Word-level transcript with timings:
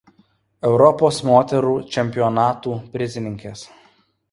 Europos 0.69 1.19
moterų 1.29 1.75
čempionatų 1.97 2.75
prizininkės. 2.97 3.65